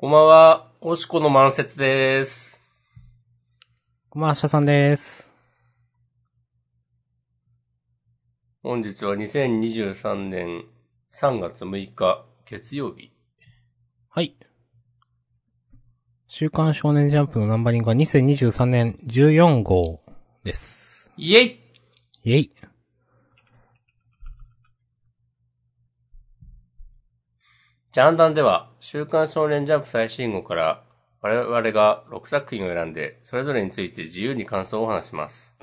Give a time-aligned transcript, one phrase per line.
[0.00, 2.70] こんばんは、おしこの満節です。
[4.08, 5.32] こんばんは、シャさんです。
[8.62, 10.66] 本日は2023年
[11.12, 13.10] 3月6日、月曜日。
[14.08, 14.36] はい。
[16.28, 20.00] 週刊少年ジャンプのナンバリングは2023年14号
[20.44, 21.10] です。
[21.16, 21.60] イェイ
[22.22, 22.52] イェイ。
[27.98, 30.84] ジャンダンでは、週刊少年ジャンプ最新号から、
[31.20, 35.56] 我々が6作品を選んで、それぞれについて自由に感想を話します。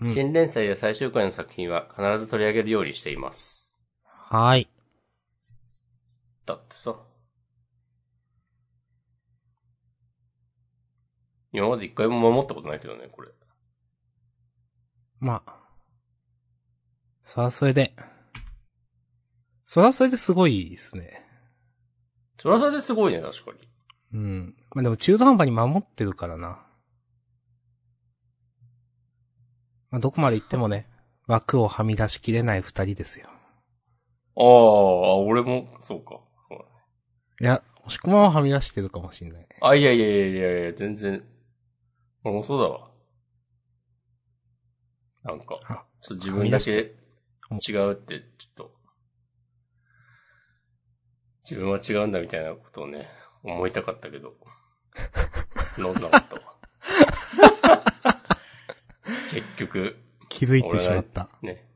[0.00, 3.72] うん新連載や最終回の作品は必ず取り上げるようにしています。
[4.04, 4.68] はーい。
[6.44, 6.96] だってさ。
[11.52, 13.28] 今まで一回も守ったことないけどね、これ。
[15.20, 15.54] まあ。
[17.22, 17.94] そらそれで。
[19.64, 21.23] そらそれですごいですね。
[22.44, 23.68] それはそれですごいね、確かに。
[24.12, 24.54] うん。
[24.74, 26.62] まあでも中途半端に守ってるからな。
[29.90, 30.86] まあどこまで行ってもね、
[31.26, 33.28] 枠をはみ出しきれない二人ですよ。
[34.36, 36.20] ああ、俺も、そうか。
[36.50, 36.70] そうだね
[37.40, 39.46] いや、押し込まははみ出してるかもしんない。
[39.62, 41.24] あ、いやいやいやいやいや、全然。
[42.24, 42.90] 俺もそうだわ。
[45.22, 46.94] なんか、あちょっと自分だけ
[47.66, 48.73] 違うって、ちょっと、
[51.48, 53.08] 自分は違うんだみたいなことをね、
[53.42, 54.34] 思いたかったけど、
[55.76, 56.56] そんなかったわ。
[59.30, 59.96] 結局、
[60.28, 61.28] 気づいてしまった。
[61.42, 61.68] ね。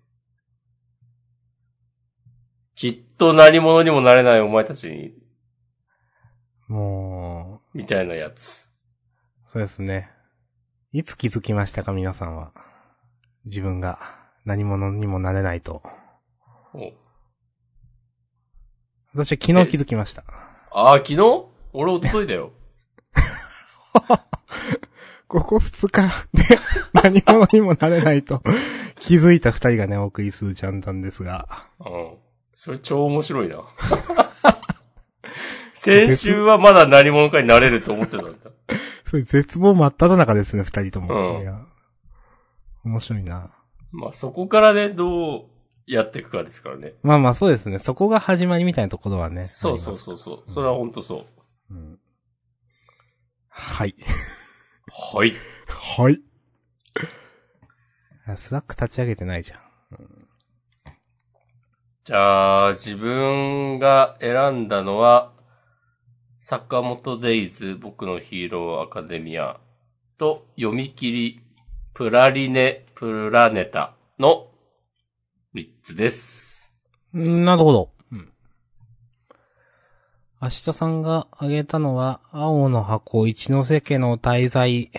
[2.74, 5.14] きっと何者にもなれないお前たちに、
[6.68, 8.68] もみたいなやつ。
[9.46, 10.10] う、そうですね。
[10.92, 12.52] いつ気づきましたか、皆さんは。
[13.44, 13.98] 自分が
[14.44, 15.82] 何者にもなれないと。
[16.72, 16.92] お
[19.14, 20.22] 私は昨日気づきました。
[20.70, 21.18] ああ、昨日？
[21.72, 22.52] 俺一昨日だよ。
[25.28, 26.42] ここ二日で
[26.94, 28.42] 何者にもなれないと
[28.98, 31.46] 気づいた二人がね、お送りするジャンダンですが。
[31.80, 32.14] うん。
[32.54, 33.62] それ超面白いな。
[35.74, 38.30] 先週はまだ何者かになれると思ってたんだ。
[39.08, 41.38] それ絶望真っ只中ですね、二人とも。
[41.38, 41.66] うん
[42.84, 43.50] 面白いな。
[43.92, 45.42] まあそこからね、どう
[45.88, 46.94] やっていくかですからね。
[47.02, 47.78] まあまあそうですね。
[47.78, 49.46] そこが始まりみたいなところはね。
[49.46, 50.52] そうそうそうそう。
[50.52, 51.26] それはほんとそ
[51.70, 51.74] う。
[51.74, 51.98] うん。
[53.48, 53.94] はい。
[54.92, 55.32] はい。
[55.66, 56.20] はい。
[58.26, 59.68] あスラック立ち上げてないじゃん。
[62.04, 65.32] じゃあ、自分が選んだのは、
[66.40, 69.60] 坂本デイズ、僕のヒーローアカデミア
[70.16, 71.42] と、読み切り、
[71.92, 74.48] プラリネ、プラネタの
[75.58, 76.72] 3つです。
[77.12, 77.90] うんなるほど。
[78.12, 78.32] うん。
[80.40, 84.92] 明日さんが挙げたのは、青の箱一ノ瀬家の大罪。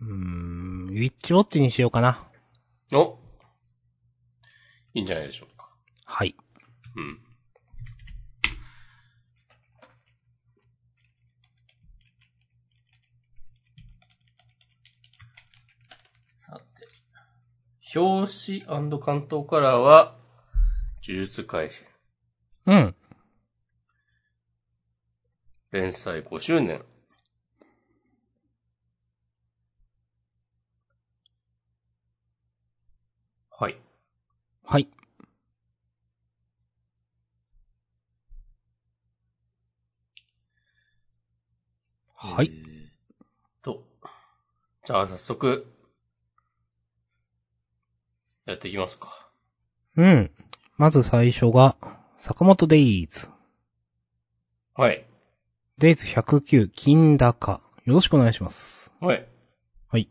[0.00, 2.26] うーん、ウィッチウォッチにしようかな。
[2.94, 3.18] お
[4.94, 5.68] いいんじゃないでしょうか。
[6.06, 6.34] はい。
[6.96, 7.20] うん。
[17.92, 20.14] 表紙関東カラーは、
[21.02, 21.88] 呪術回戦。
[22.66, 22.94] うん。
[25.72, 26.84] 連載5周年。
[33.50, 33.76] はい。
[34.62, 34.88] はい。
[42.14, 42.52] はい。
[42.52, 43.82] えーと。
[44.86, 45.66] じゃあ早速、
[48.50, 49.28] やっていきますか。
[49.96, 50.30] うん。
[50.76, 51.76] まず最初が、
[52.16, 53.28] 坂本デイズ。
[54.74, 55.04] はい。
[55.78, 57.60] デイズ109、金高。
[57.84, 58.92] よろしくお願いします。
[59.00, 59.24] はい。
[59.88, 60.08] はい。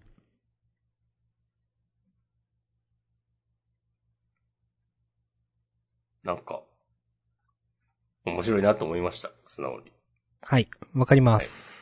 [6.24, 6.62] なんか、
[8.26, 9.32] 面白いなと思いました。
[9.46, 9.92] 素直に。
[10.44, 10.70] はい。
[10.94, 11.79] わかります。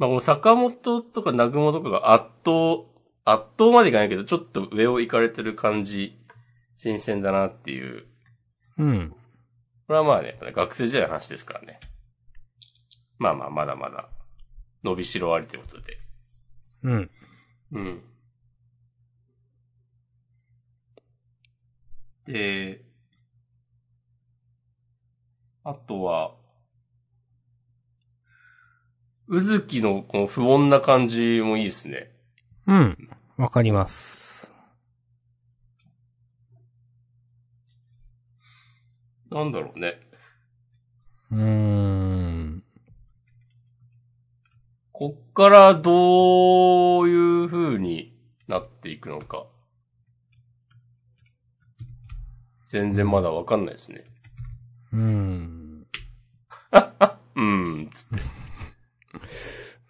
[0.00, 2.88] まあ、この坂本とか南雲とかが圧倒、
[3.26, 6.18] 圧倒までいかないけど、ちょっと上を行かれてる感じ、
[6.74, 8.06] 新鮮だなっていう。
[8.78, 9.10] うん。
[9.86, 11.80] これはまあね、学生時代の話ですからね。
[13.18, 14.08] まあまあ、まだまだ、
[14.82, 15.98] 伸びしろありということで。
[16.84, 17.10] うん。
[17.72, 18.02] うん。
[22.24, 22.80] で、
[25.62, 26.39] あとは、
[29.32, 32.10] うずきのこの不穏な感じもいいですね。
[32.66, 33.08] うん。
[33.36, 34.52] わかります。
[39.30, 40.00] なんだろうね。
[41.30, 42.64] うーん。
[44.90, 48.12] こっからどういう風に
[48.48, 49.46] なっていくのか。
[52.66, 54.02] 全然まだわかんないですね。
[54.92, 55.86] うーん。
[57.36, 58.49] うん、つって。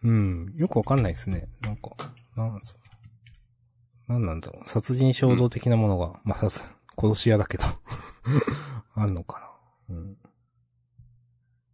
[0.03, 0.55] うん。
[0.57, 1.49] よくわかんないですね。
[1.63, 1.91] なんか、
[2.37, 2.79] なんす
[4.09, 4.69] なんなんだろう。
[4.69, 6.65] 殺人衝動的なものが、まあ、さす、
[6.99, 7.65] 殺し屋だけど、
[8.95, 9.53] あんのか
[9.89, 9.97] な。
[9.97, 10.17] うん。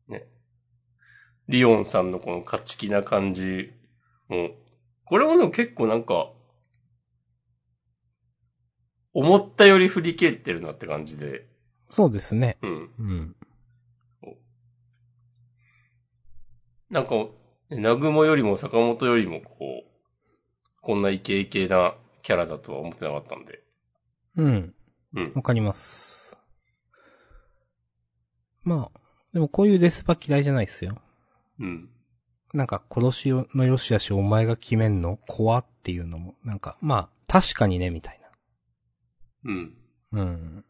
[0.09, 0.27] ね。
[1.49, 3.73] リオンさんのこの勝ち気な感じ
[4.29, 4.51] も、
[5.05, 6.33] これもでも結構なんか、
[9.15, 11.47] 思ったより振り切ってるなって感じで、
[11.89, 12.59] そうですね。
[12.63, 12.91] うん。
[12.99, 13.37] うん。
[16.97, 17.27] なんか、
[17.69, 19.85] ナグモよりも坂本よりもこう、
[20.81, 23.63] こんなイケイケなキャラだとは思ってなかったんで。
[24.37, 24.75] うん。
[25.13, 25.33] うん。
[25.35, 26.39] わかります。
[28.65, 29.01] まあ、
[29.35, 30.97] でもこういうデスパ嫌いじゃないっすよ。
[31.61, 31.91] うん。
[32.55, 35.19] なんか、殺しの良し悪しお前が決めんの？
[35.27, 38.21] 怖っていうのも、なんか、まあ、確かにね、みたい
[39.45, 39.77] うん。
[40.13, 40.23] な。
[40.23, 40.65] うん。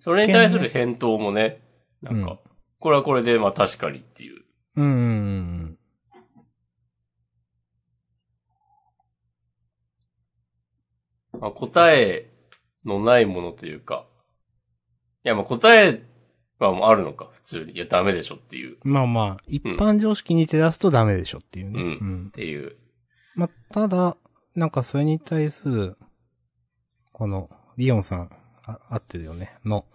[0.00, 1.62] それに対する返答もね、
[2.02, 2.49] なんか、うん
[2.80, 4.42] これはこれでまあ確かにっていう。
[4.76, 5.78] うん
[11.38, 12.30] まあ、答え
[12.84, 14.06] のないものというか、
[15.24, 16.02] いやまあ答え
[16.58, 17.72] はもうあるのか、普通に。
[17.72, 18.92] いやダメでしょっていう、うん。
[18.92, 21.80] まあまあ、一般常識に照らすとダメでしょっていうね。
[21.80, 22.30] うんうんっ。
[22.30, 22.76] ていう。
[23.34, 24.16] まあ、ただ、
[24.54, 25.96] なんかそれに対する、
[27.12, 28.30] この、リオンさん、
[28.64, 29.86] あ合ってるよね、の、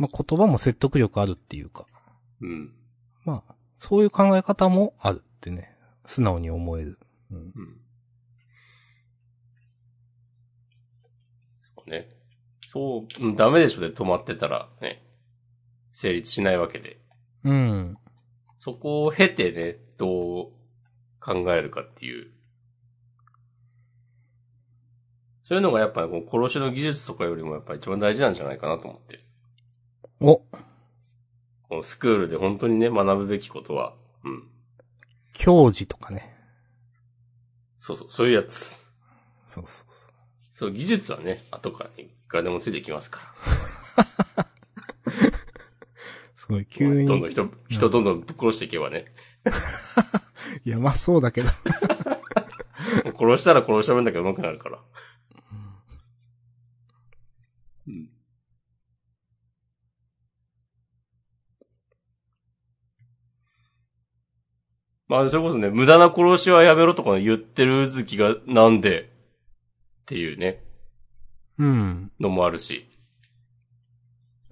[0.00, 1.84] まあ言葉も説得力あるっていうか、
[2.40, 2.72] うん。
[3.26, 5.76] まあ、そういう考え方もあるってね、
[6.06, 6.98] 素直に思える。
[7.30, 7.36] うん。
[7.36, 7.52] うん。
[11.76, 12.08] そうね。
[12.72, 15.04] そう、うんダメでしょで止まってたらね、
[15.92, 16.98] 成立しないわけで。
[17.44, 17.98] うん。
[18.58, 20.50] そこを経てね、どう
[21.20, 22.30] 考えるかっていう。
[25.44, 29.29] そういうのがやっぱ殺しの技術とかよりもやっぱ一番大事なんじゃないかなと思って。
[30.20, 30.36] お
[31.68, 33.94] このスクールで本当にね、学ぶべきことは、
[34.24, 34.48] うん。
[35.32, 36.34] 教授とかね。
[37.78, 38.84] そうそう、そういうやつ。
[39.46, 40.10] そうそうそう。
[40.52, 43.34] そう、技術はね、後からいくらでもついてきますか
[46.36, 46.64] すごい、ら。
[46.66, 47.06] 急に。
[47.06, 49.06] どんどん人、人どんどんぶっ殺していけばね。
[50.66, 51.48] いや、まあそうだけど。
[53.18, 54.80] 殺したら殺した分だけ上手くなるから。
[65.10, 69.10] まあ、それこそね、無駄な殺しはやめろとか言ってるうずきがなんで
[70.02, 70.62] っていうね、
[71.58, 72.12] うん。
[72.20, 72.88] のもあるし。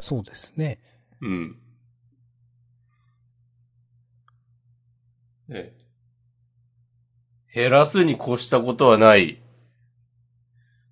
[0.01, 0.81] そうですね。
[1.21, 1.57] うん。
[5.47, 5.73] ね
[7.55, 9.41] 減らすに越したことはない、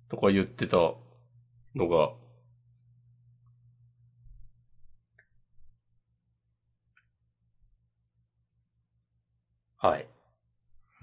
[0.07, 0.77] とか言ってた
[1.75, 2.11] のが、
[9.87, 10.07] はい。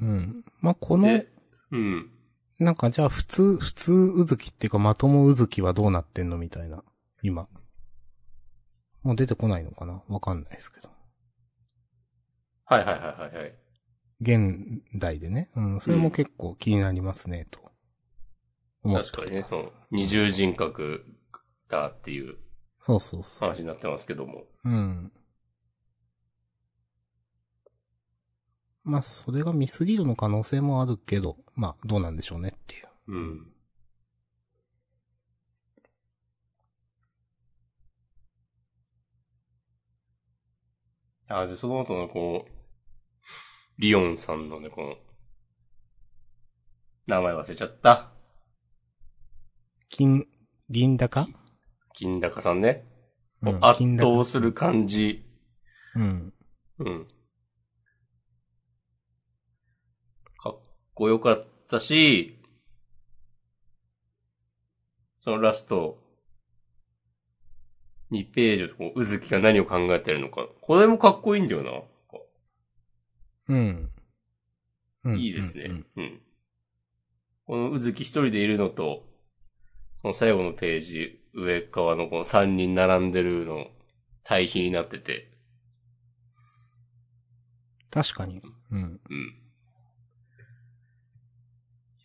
[0.01, 0.45] うん。
[0.61, 1.29] まあこので、、
[1.71, 2.11] うん。
[2.59, 6.85] なんかじゃあ普通、普通うずきっていうかまともうずきはどうなってんのみたいな。
[7.23, 7.49] 今。
[9.03, 10.03] もう出てこないのかな？
[10.09, 10.89] わかんないですけど。
[12.65, 13.55] はいはいはいはいはい。
[14.21, 15.51] 現代でね。
[15.57, 15.81] うん。
[15.81, 17.61] それも結構気になりますね、と。
[18.85, 21.05] 確かにね、その、二重人格
[21.69, 22.37] だっていう
[22.81, 23.49] そうそうそう。
[23.49, 24.45] 話になってますけども。
[24.65, 25.13] うん。
[28.85, 32.85] まあ、それがミスリードの可能性もあるけど、まあ、どうなんでしょうねっていう。
[33.09, 33.53] うん。
[41.29, 42.51] あ、で、その後のこう、
[43.79, 44.97] リオンさんのね、この、
[47.07, 48.13] 名前忘れちゃった。
[49.89, 50.27] 金、
[50.69, 51.27] 銀高
[51.95, 52.85] 金高さんね。
[53.43, 55.25] うん圧倒する感じ。
[55.95, 56.33] うん。
[56.79, 57.07] うん。
[60.95, 62.39] かっこよかったし、
[65.19, 65.99] そのラスト、
[68.13, 70.47] 2ページでこう、うずきが何を考えてるのか。
[70.61, 71.73] これもかっこいいんだよな。
[73.49, 73.91] うん。
[75.05, 75.65] うんいいですね。
[75.65, 76.21] うんうん。
[77.47, 79.05] このうずき一人でいるのと、
[80.03, 83.67] この最後のページ、上側のこの3人並んでるの、
[84.23, 85.33] 対比になってて、
[87.91, 88.41] 確かに。
[88.71, 89.01] うん。
[89.11, 89.44] うん。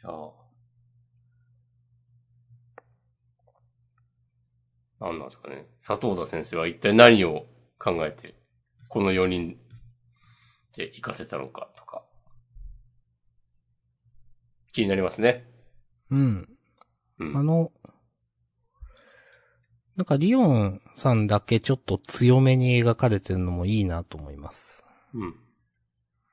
[0.04, 0.32] いやー
[5.00, 5.66] なんなんですかね。
[5.86, 7.46] 佐藤田先生は一体何を
[7.78, 8.36] 考えて、
[8.90, 9.58] この4人
[10.76, 12.04] で行かせたのかとか。
[14.74, 15.46] 気になりますね。
[16.12, 16.50] うん。
[17.20, 17.38] うん。
[17.38, 17.72] あの、
[19.96, 24.86] なんかリオンさんだけちょっと強めに描かれてるのもいいなと思います。
[25.14, 25.36] うん。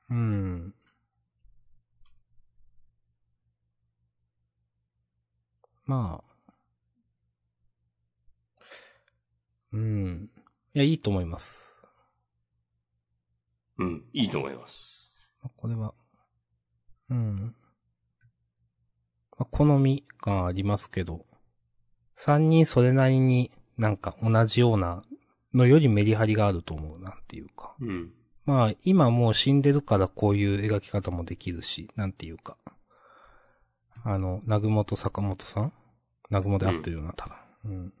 [0.09, 0.73] うん。
[5.87, 6.37] まあ。
[9.73, 10.29] うん。
[10.73, 11.77] いや、いいと思います。
[13.79, 14.03] うん。
[14.13, 15.31] いいと思います。
[15.41, 15.93] まあこれは。
[17.09, 17.55] うん。
[19.37, 21.25] まあ、好み感ありますけど、
[22.15, 25.03] 三人それなりになんか同じような
[25.53, 27.75] のよりメリハリがあると思うなっていうか。
[27.79, 28.11] うん。
[28.45, 32.57] まあ、今もう死んでるからこういう描き方もできるし、なんていうか。
[34.03, 35.73] あの、南雲と坂本さん
[36.29, 37.35] 南雲で合ってるよな、多分。
[37.65, 37.93] うん。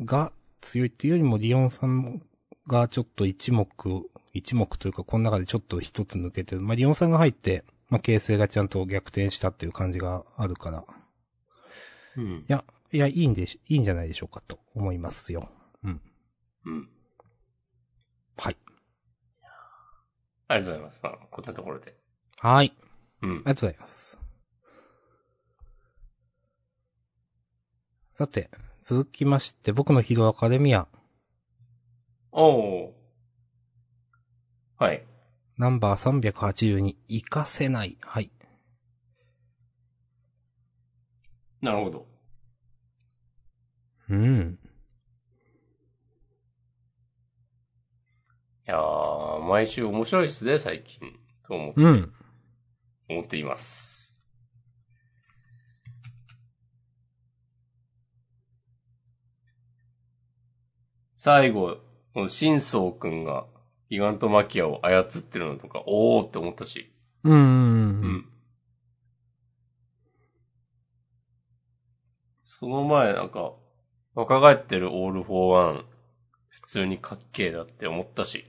[0.00, 2.22] が強いっていうよりも、リオンさん
[2.66, 3.68] がちょっと一目、
[4.32, 6.62] 一目というか、この中でちょっと一つ抜けてる。
[6.62, 10.84] まあ、リオンさんが入って、まあ、形勢がちゃんと逆転したっていう感じがあるから。
[12.16, 12.44] うんい。
[12.48, 15.48] や、いや、いいんでし、いいんじゃないでしょうかと思いますよ。
[15.82, 16.00] うん。
[16.64, 16.88] うん。
[18.36, 18.56] はい。
[20.48, 21.00] ありがとうございます。
[21.02, 21.94] まあ、こんなところで。
[22.38, 22.74] はい。
[23.24, 23.44] うんあり。
[23.44, 24.18] がとうございます。
[28.14, 28.50] さて、
[28.82, 30.86] 続きまして、僕のヒーローアカデミア、
[32.36, 32.92] おー。
[34.76, 35.04] はい。
[35.56, 37.96] ナンバー382、活かせない。
[38.00, 38.30] はい。
[41.60, 42.06] なるほど。
[44.10, 44.58] うん。
[48.66, 51.00] いやー、毎週面白いっすね、最近。
[51.46, 52.12] と思うん。
[53.08, 53.94] 思っています。
[61.16, 61.78] 最後、
[62.12, 63.46] この新宗くんが
[63.88, 66.92] ギガントマキアを操ってるのとか、おーって思ったし。
[67.22, 67.32] うん。
[67.32, 67.36] う。
[67.36, 68.24] うんん。
[72.44, 73.54] その前なんか、
[74.14, 75.84] 若返ってるオールフォーワン、
[76.48, 78.44] 普通にかっけえだって思ったし。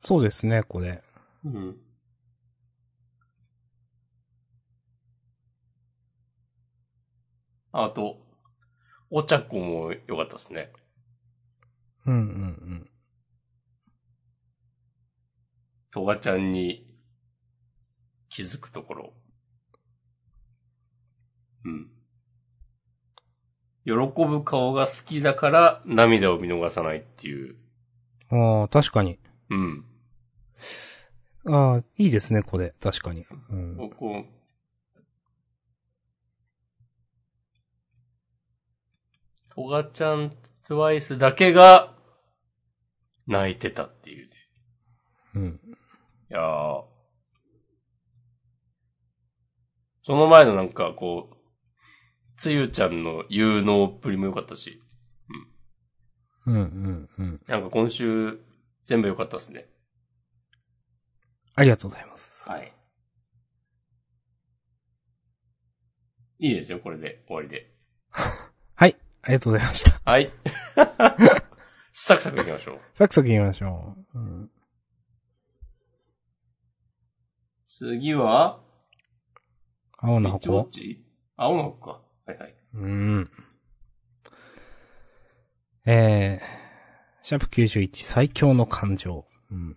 [0.00, 1.02] そうですね、これ。
[1.44, 1.76] うん。
[7.84, 8.18] あと、
[9.10, 10.72] お茶子も良かったですね。
[12.06, 12.90] うんうん
[15.92, 16.86] トガちゃんに
[18.28, 19.12] 気づくところ。
[21.64, 21.90] うん。
[23.86, 23.92] 喜
[24.26, 27.56] ぶ顔が好きだから涙を見逃さないっていう。
[28.30, 28.60] うん。
[28.60, 29.18] ああ、確かに。
[29.48, 29.84] うん。
[31.48, 32.74] ああ、いいですね、これ。
[32.78, 33.24] 確かに。
[33.48, 33.90] うん。
[33.96, 34.26] こ
[39.56, 40.32] トガちゃん
[40.68, 41.94] トゥワイスだけが
[43.26, 44.34] 泣いてたっていうね。
[45.34, 45.60] うん。
[46.30, 46.82] いやー
[50.04, 51.36] その前のなんかこう、
[52.36, 54.78] つゆちゃんの有能っぷりも良かったし、
[56.46, 57.40] うんうんうん。
[57.48, 58.38] なんか今週
[58.84, 59.66] 全部良かったですね。
[61.54, 62.48] ありがとうございます。
[62.48, 62.72] はい。
[66.40, 67.72] いいですよ、これで終わりで。
[69.26, 69.32] はい。
[69.32, 70.10] ありがとうございました。
[70.10, 70.32] はい。
[71.92, 72.80] サクサクいきましょう。
[72.94, 74.18] サクサク言いましょう。
[74.18, 74.50] うん。
[77.66, 78.60] 次は、
[79.98, 80.68] 青の箱？
[80.70, 81.04] ち？
[81.36, 82.00] 青の箱か。
[82.26, 82.54] はいはい。
[82.74, 83.30] うん。
[85.86, 89.24] えー、シャープ91最強の感情。
[89.50, 89.76] うん。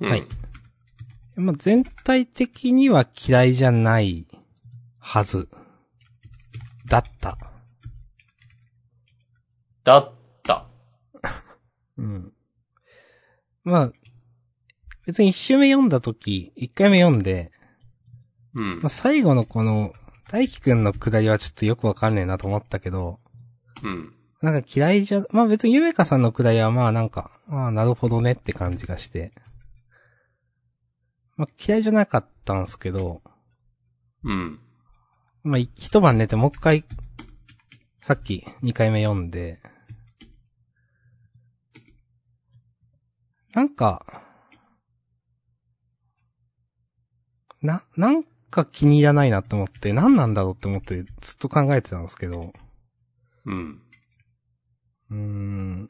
[0.00, 0.26] うんはい。
[1.36, 4.26] まあ、全体的には嫌いじゃない
[4.98, 5.48] はず。
[6.86, 7.38] だった。
[9.84, 10.12] だっ
[10.42, 10.66] た。
[11.98, 12.32] うん。
[13.64, 13.92] まあ、
[15.06, 17.52] 別に一周目読んだとき、一回目読んで、
[18.54, 18.88] うんまあ、。
[18.88, 19.92] 最後のこの、
[20.30, 23.18] 大輝くんのくだりはちょっとよくわかんねえなと思ったけど、
[23.82, 24.14] うん。
[24.40, 29.32] なんか嫌いじゃ、まあ別にゆめかさんのくだりはまあなんか、ああ、なるほどねって感じがして。
[31.36, 33.22] まあ嫌いじゃなかったんですけど、
[34.24, 34.60] うん。
[35.44, 36.84] まあい一晩寝てもう一回、
[38.00, 39.60] さっき二回目読んで、
[43.54, 44.04] なんか、
[47.60, 52.52] な、なんか気に入らないなって思って、何なんだろうって思ってずっと考えてたんですけど、
[53.46, 53.82] うん。
[55.10, 55.88] うーん。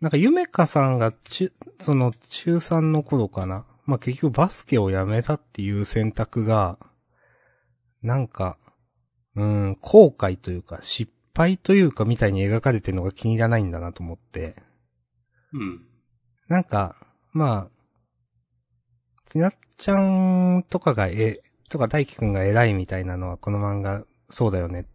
[0.00, 3.64] なんか、ゆめかさんが、中、その、中3の頃かな。
[3.84, 6.78] まあ、結局バスケをやめたっていう選択が、
[8.02, 8.58] なんか、
[9.34, 14.56] うーん、後悔というか、失敗というかみたいに描かれてるのが気に入らないんだなと思って。
[15.52, 15.86] うん。
[16.48, 16.96] なんか、
[17.32, 17.78] まあ、
[19.30, 24.86] ちなっちゃんとかがえ、とか大輝くんが偉いみたいなのはこの漫画、そうだよね。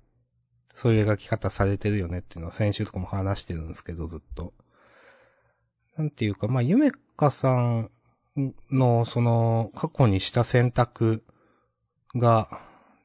[0.73, 4.53] そういう描き方されてるよねっていうのは先週とかも話してるんですけど、ずっと。
[5.95, 7.91] なんていうか、まあ、ゆめかさん
[8.71, 11.23] の、その、過去にした選択
[12.15, 12.59] が、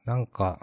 [0.09, 0.59] なんか、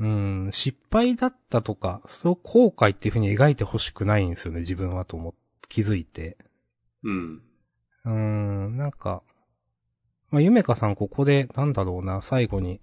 [0.00, 6.36] うん、失敗だったとか、それを後悔っていう風に描いてほしくないんですよね、自分はと思って、気づいて。
[7.04, 7.42] うん。
[8.04, 9.22] うーん、なんか、
[10.30, 12.80] まあ、ゆめかさんここで、なんだろうな、最後に、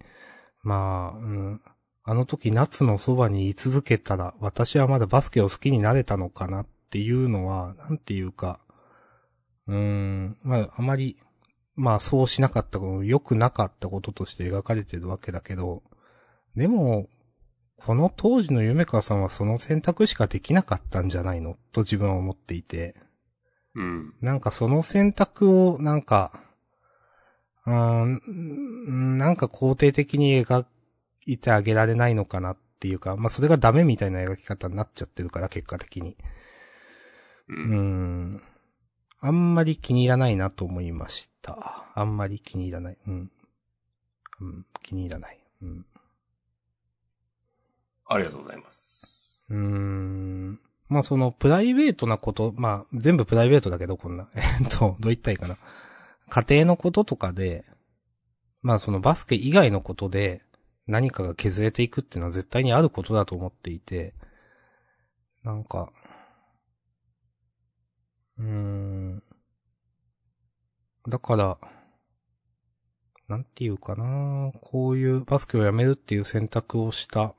[0.62, 1.60] まあ、うん、
[2.04, 8.60] あの時夏のそばに居続けたら、私はまだバスケを好きになれたのかなっていうのは、なんていうか、
[9.66, 11.18] うーん、まあ、あまり、
[11.74, 15.82] まあ、そうしなかったこと、良くなかったこととして描かれてるわけだけど、
[16.56, 17.08] でも、
[17.76, 22.94] この当時のゆめかさんはその選択しかできなかったんじゃないのと自分は思っていて。
[23.74, 24.14] うん。
[24.20, 26.42] なんかその選択を、なんか、
[27.66, 30.66] うーん、なんか肯定的に描
[31.26, 36.16] いてあげられないのかなっていうか、まあそれがダメみたいな描き方になっちゃってるから、結果的に。
[37.48, 37.54] う。
[37.54, 37.74] うんー
[38.36, 38.42] ん。
[39.24, 41.86] あんまり気に入らないなと思いました。
[41.94, 42.98] あんまり気に入らない。
[43.06, 43.30] うん。
[44.40, 45.38] うん、気に入らない。
[45.62, 45.86] うん。
[48.06, 49.44] ありがとうございます。
[49.48, 50.60] うーん。
[50.88, 54.28] まあそのプライベートなこと、まあ全部プライベートだけどこんな。
[54.34, 55.56] えっと、どう言ったらいいかな。
[56.28, 57.64] 家庭のこととかで、
[58.60, 60.42] まあそのバスケ以外のことで
[60.88, 64.14] 何かが削れていくっていうのは絶対にあることだと思っていて、
[65.44, 65.92] なんか、
[68.38, 69.22] うん。
[71.08, 71.58] だから、
[73.28, 77.34] なんていうかなこういうバスケをやめるっていう選択をした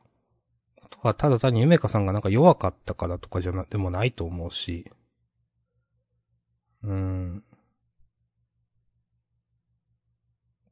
[0.82, 4.92] ことは、ただ単にゆめかさんがなんか弱かったからとかじゃな、でもないと思うし。
[6.84, 7.44] うん。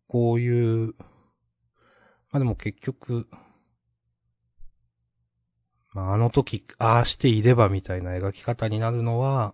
[0.08, 0.96] こういう、
[2.32, 3.28] まあでも結局、
[5.93, 9.54] まああの時、ああしていればみたいな描き方になるのは、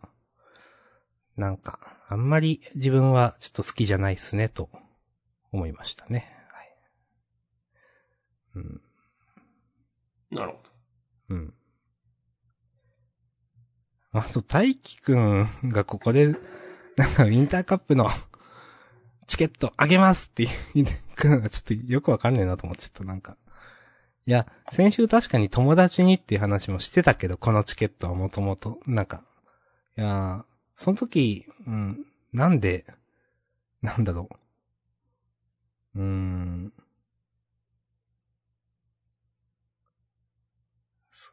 [1.38, 4.70] なんか、あんまり自分はちょっと好きじゃないっすね、と
[5.52, 6.36] 思いましたね。
[6.52, 6.76] はい。
[8.56, 8.82] うん。
[10.32, 10.70] なるほど。
[11.30, 11.54] うん。
[14.14, 16.36] あと、大輝くんがここで、
[16.98, 18.10] なんか、インターカップの
[19.28, 23.38] チケットあげますって言ってくのがちょっとよくわかんねえなと思っちゃった、なんか。
[24.26, 29.24] いや、先週確かに友達にっていう話もしてたけど、このチケットはもともと、なんか。
[29.98, 32.86] いやーその時、うん、なんで、
[33.82, 34.30] なんだろ
[35.96, 36.00] う。
[36.00, 36.74] うーん。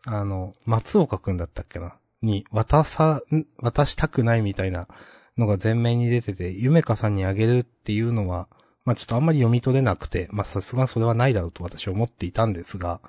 [0.07, 1.95] あの、松岡くんだったっけな？
[2.23, 3.23] に、渡さ、
[3.59, 4.89] 渡したくないみたいな
[5.37, 8.49] のが前面に出てて、ゆめかさんにあげるっていうのは、
[8.85, 13.01] まあちょっとあんまり読み取れなくて、まあさすがそれはないだろうと私は思っていたんですが、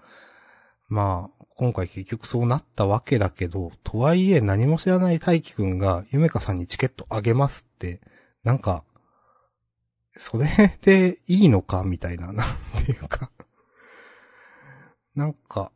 [0.90, 8.02] まあ、今回結局そうなったわけだけど、とはいえ何も知らない大輝くんが、ゆめかさんにチケットあげますって、
[8.44, 8.84] なんか、
[10.18, 12.46] それでいいのかみたいな、 なん
[12.86, 13.32] ていうか。
[15.16, 15.72] なんか、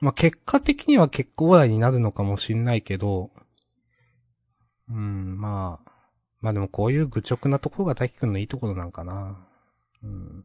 [0.00, 3.30] まあ、結果的には結構来になるのかもしんないけど、
[4.90, 5.92] うん、まあ、
[6.42, 9.48] まあでもこういう愚直なところが大輝くんのいいところなんかな。
[10.02, 10.44] うん。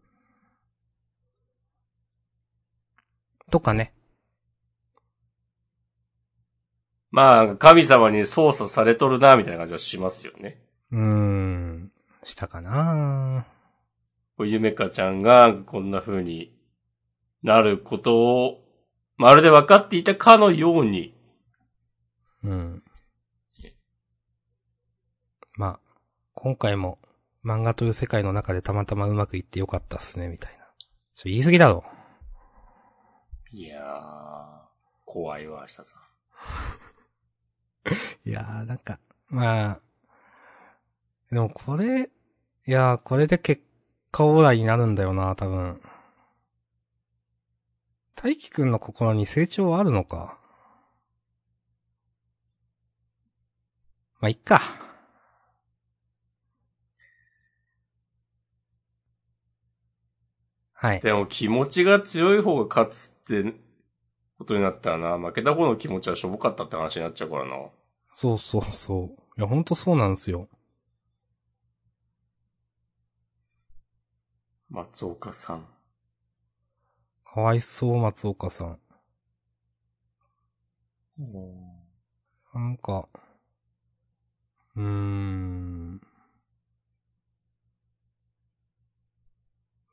[3.49, 3.93] とかね。
[7.11, 10.61] まあ、神様に操作されとるな、みたいな感じはしますよね。
[10.91, 11.91] うーん、
[12.23, 13.45] したかな
[14.39, 16.55] ゆめかちゃんがこんな風に
[17.43, 18.63] なることを、
[19.17, 21.13] まるで分かっていたかのように、
[22.43, 22.83] うん。
[25.57, 25.79] まあ、
[26.35, 26.99] 今回も
[27.43, 30.59] 漫画という世界の中でたまたまうまくいってよかったっすね、みたいな。
[31.13, 31.83] ちょ、言い過ぎだろ。
[33.51, 34.59] いやー、
[35.05, 36.01] 怖いわ、明日さん。
[38.29, 39.79] いやー、なんか、まあ、
[41.31, 42.11] でもこれ、
[42.67, 43.63] いやー、これで結
[44.11, 45.81] 果オーライになるんだよな、多分。
[48.15, 50.37] 大輝くんの心に成長はあるのか。
[54.19, 54.88] まあ、いっか。
[60.81, 61.01] はい。
[61.01, 63.53] でも気持ちが強い方が勝つって
[64.37, 67.57] ことになったらな、負けた方の気持ちはしょぼかったって話になっちゃうからな。
[68.13, 69.21] そうそうそう。
[69.37, 70.47] いや、ほんとそうなんですよ。
[74.69, 75.67] 松岡さん。
[77.25, 78.79] かわいそう、松岡さん。
[82.53, 83.09] なんか、
[84.77, 85.78] うーん。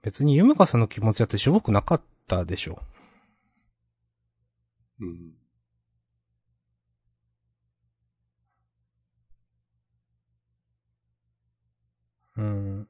[0.06, 2.80] 別にゆめかさんの気持ちだってしょぼくなかったでしょ。
[5.00, 5.34] うん。
[12.36, 12.88] うん。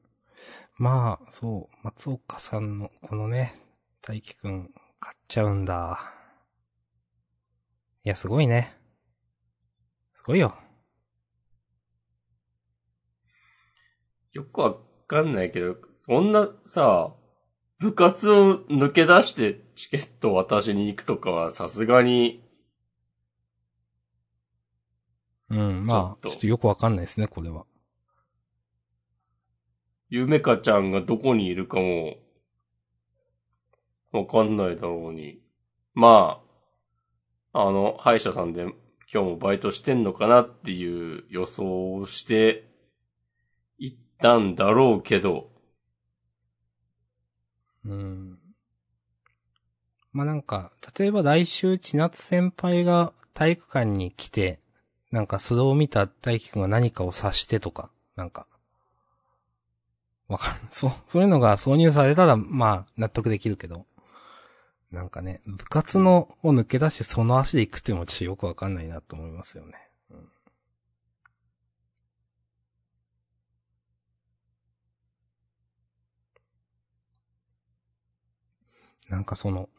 [0.75, 3.55] まあ、そう、松岡さんの、このね、
[4.03, 6.13] 大輝くん、買っちゃうんだ。
[8.03, 8.77] いや、すごいね。
[10.13, 10.55] すごいよ。
[14.33, 14.77] よくわ
[15.07, 17.13] かんないけど、そんなさ、
[17.79, 22.43] 部活を抜け出してチケットを渡しに行くとかはさすがに、
[25.49, 27.65] うん、まあ、ちょっとちょっとよくわかんないですね、これは。
[30.09, 32.15] ゆめかちゃんがどこにいるかも、
[34.13, 35.41] わかんないだろうに。
[35.93, 36.41] ま
[37.53, 38.61] あ、あの、歯医者さんで
[39.13, 42.71] 今日もバイトしてんのかなっていう予想をして、
[43.77, 45.56] 行ったんだろうけど、
[47.87, 48.39] うん。
[50.11, 54.59] まあなんか、例えば来週千夏先輩が体育館に来て、
[55.11, 58.47] なんかそれを見た大輝くんが何かを察してとか、なんか、
[60.27, 63.85] わかん、 そう、そういうのが挿入されたら、まあ、納得できるけど、
[64.91, 69.86] なんかね、部活のを抜け出してその足で行くっていうのもちょっとよくわかんないなと思いますよね。
[79.09, 79.69] なんかその、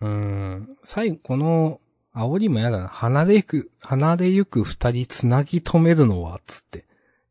[0.00, 1.80] うーん、最後、この、
[2.14, 2.88] 煽りもやだな。
[2.88, 6.78] 離れゆく、離れゆく二人つなぎ止めるのは、つって。
[6.78, 6.82] い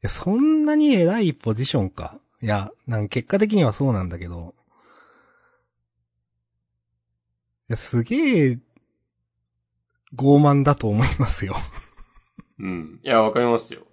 [0.01, 2.19] や、そんなに偉いポジションか。
[2.41, 4.55] いや、なんか結果的にはそうなんだけど。
[7.69, 8.59] いや、すげえ、
[10.15, 11.55] 傲慢だと思いますよ。
[12.59, 12.99] うん。
[13.03, 13.85] いや、わかりますよ。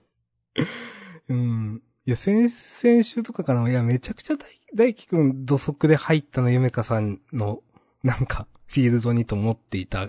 [1.29, 1.83] うん。
[2.07, 3.69] いや、先、先週とかかな。
[3.69, 7.63] いや、めちゃくちゃ大、大輝くん土足で入ったの、ゆめかさんの、
[8.03, 10.09] なんか、フィールドにと思っていた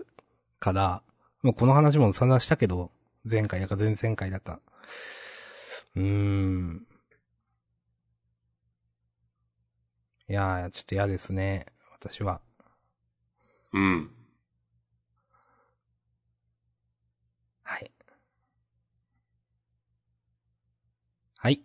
[0.60, 1.02] から、
[1.42, 2.92] もうこの話も散々したけど、
[3.30, 4.60] 前回だか前々回だか。
[5.96, 6.86] うーん。
[10.30, 11.66] いやー、ちょっと嫌ですね。
[11.94, 12.42] 私は。
[13.74, 14.10] うん。
[17.64, 17.92] はい。
[21.38, 21.62] はい。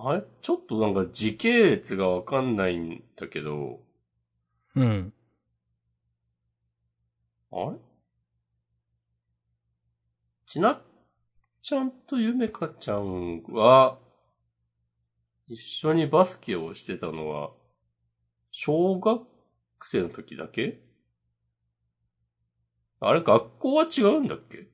[0.00, 0.22] あれ？
[0.42, 3.80] ちょっとなんか時系列がわかんないんだけど、
[4.76, 5.12] うん。
[7.50, 7.78] あれ？
[10.46, 10.82] ちなっ
[11.62, 13.98] ちゃんとゆめかちゃんは、
[15.48, 17.50] 一緒にバスケをしてたのは、
[18.50, 19.26] 小学
[19.82, 20.80] 生の時だけ？
[23.00, 24.68] あれ、学校は違うんだっけ？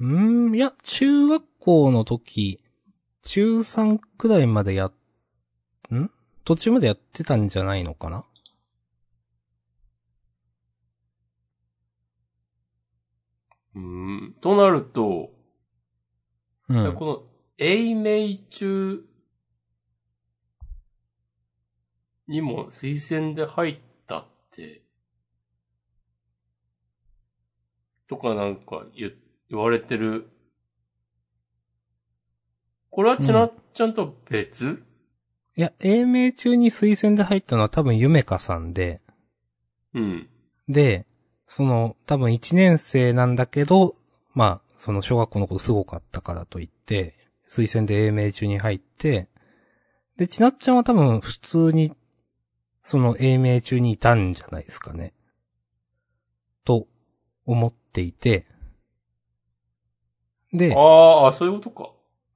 [0.00, 2.62] うーん、いや、中学校の時、
[3.22, 4.92] 中3くらいまでや、
[5.90, 6.10] ん？
[6.44, 8.22] 途中までやってたんじゃないのかな？
[13.74, 13.80] うー
[14.28, 14.34] ん。
[14.40, 15.30] となると、
[16.68, 16.94] うん。
[16.94, 17.22] この、
[17.58, 19.04] 永明中
[22.28, 24.82] にも推薦で入ったって、
[28.06, 29.12] とかなんか言
[29.50, 30.28] 言われてる。
[32.90, 34.82] これはちなっちゃんと別、
[35.56, 39.00] いや、英明中に推薦で入ったのは多分ゆめかさんで、
[39.92, 40.28] うん。
[40.68, 41.04] で、
[41.48, 43.94] その、多分1年生なんだけど、
[44.34, 47.14] まあ、その小学校のことすごかったからといって、
[47.48, 49.28] 推薦で英明中に入って、
[50.16, 51.92] で、ちなっちゃんは多分普通に、
[52.82, 55.12] その英明中にいたんじゃないですかね。
[56.64, 56.86] と、
[57.46, 58.46] 思っていて、
[60.52, 61.90] で、ああ、そういうことか。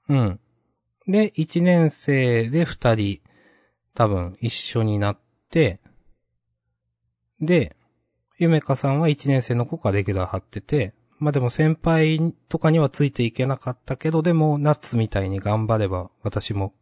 [0.09, 0.40] うん。
[1.07, 3.20] で、1年生で2人、
[3.94, 5.18] 多分一緒になっ
[5.51, 5.81] て、
[7.40, 7.77] で、
[8.38, 16.72] ゆめかさんは1年生の子がレギュラー張ってて、まあでも先輩とかにはついていけなかったけど、でも、ナッツみたいに頑張れば私も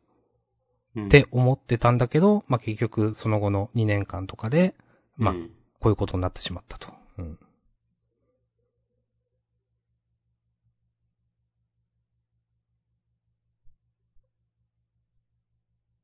[0.96, 4.74] うんって思ってたんだけど、まあ結局その後の2年間とかで、
[5.16, 6.92] まあうんこういうことになってしまったと。
[7.16, 7.38] うん。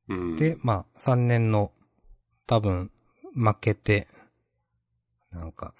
[0.09, 0.35] うん。
[0.35, 1.71] で、まあ、3年の、
[2.45, 2.91] 多分、
[3.35, 4.07] 負けて、
[5.31, 5.73] なんか、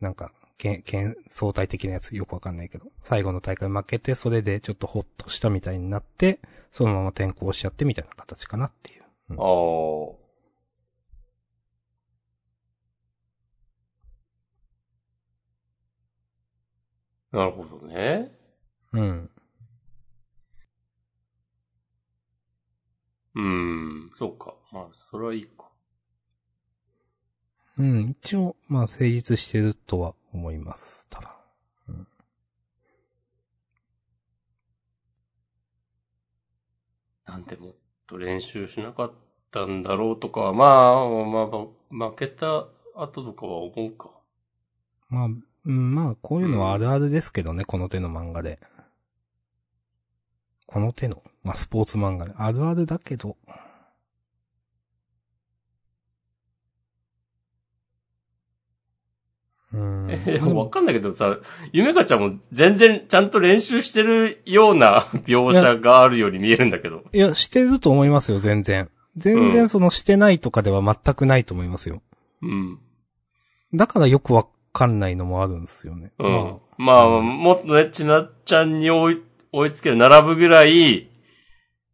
[0.00, 9.02] なんか、けん、けん、相対的なやつよくわかんないけど、最後の大会負けて、それでちょっとホッとしたみたいになって、そのまま転校しちゃってみたいな形かなっていう。
[9.32, 9.34] あ
[10.12, 10.26] あ。
[17.36, 18.32] なるほどね。
[18.92, 19.30] うん。
[23.36, 24.54] うーん、そうか。
[24.72, 25.70] まあ、それはいいか。
[27.78, 31.06] うん、一応、まあ、成立してるとは思います。
[31.10, 31.36] 多分。
[37.26, 37.72] なんでもっ
[38.06, 39.12] と練習しなかっ
[39.50, 41.50] たんだろうとかは、まあ、まあ、
[41.90, 44.10] まあ、負けた後とかは思うか。
[45.10, 45.28] まあ、
[45.66, 48.60] うん、まあ、こういうのはあるあるですけどね、この手の漫画で。
[50.66, 52.32] この手の、まあ、スポーツ漫画で。
[52.36, 53.36] あるあるだけど、
[59.72, 60.06] うん。
[60.10, 61.38] え、わかんないけどさ、
[61.72, 67.04] ゆめかちゃんも全然ちゃんと練習してるような 描写があるように見えるんだけど。
[67.12, 68.90] いや、してると思いますよ、全然。
[69.16, 72.02] 全うん然そのしてないとかでは全くないと思いますよ。
[72.42, 72.78] うん。
[73.72, 76.12] だからよくわかんないのもあるんですよね。
[76.18, 76.58] うん。
[76.76, 81.08] まあ、もっとね、ちなっちゃんに追い、追いつける、並ぶぐらい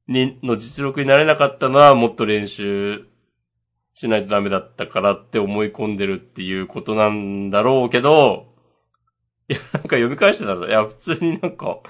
[0.08, 3.06] に、の実力になれなかったのは、もっと練習
[3.94, 8.52] しないとダメだったからって思い込んでるっていうことなんだろうけど、
[9.48, 11.80] いや、なんか読み返してたら、いや、普通になんか、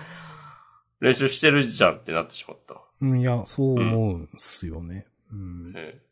[1.01, 2.81] 練習してるじゃんってなってしまった。
[3.01, 5.07] うん、いや、そう思うんすよね。
[5.33, 5.73] うん。
[5.77, 6.03] え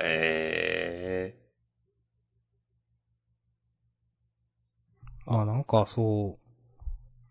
[0.00, 1.44] ええ
[5.26, 6.38] まあなんかそ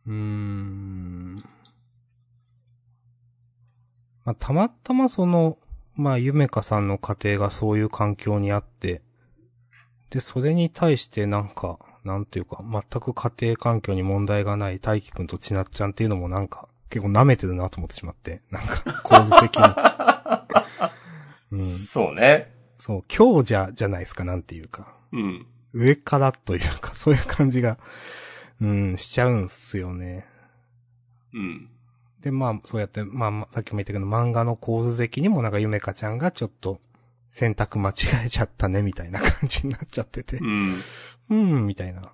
[0.05, 1.43] う、うーん。
[4.25, 5.57] まあたまたまその、
[5.95, 9.01] まあゆめかさんの家庭がそういう環境にあって、
[10.09, 19.63] で、それに対してなんか、なんていうか、全く家庭環境に問題がない大輝くんとちなっちゃんっていうのもなんか、結構舐めてるなと思ってしまって、なんか構図的に。
[21.59, 21.69] うん。
[21.69, 22.53] そうね。
[22.77, 24.93] そう、強者じゃないですか、なんていうか。
[25.11, 25.47] うん。
[25.73, 27.79] 上からというか、そういう感じが、
[28.61, 30.25] うん、しちゃうんすよね。
[31.33, 31.69] うん。
[32.23, 36.79] で、まあ、そうやって、まあまあ、さっきも言ったけど、漫画の構図的にもなんかゆめかちゃんがちょっと、
[37.29, 37.93] 選択間違
[38.25, 40.43] えちゃったね、みたいな感じになっちゃっててう。
[40.45, 40.75] ん。
[41.29, 42.11] うん、みたいな。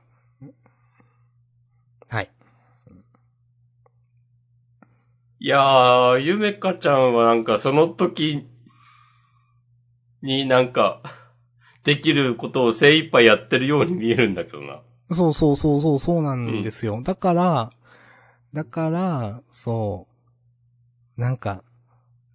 [2.07, 2.29] はい。
[5.41, 8.47] いやー、ゆめかちゃんはなんかその時
[10.23, 11.01] になんか、
[11.83, 14.81] できることを精一杯やってるように見えるんだけどな。
[15.11, 17.01] そうそうそうそう、そうなんですよ。
[17.03, 17.71] だから、
[18.53, 20.07] だから、そ
[21.17, 21.63] う、なんか、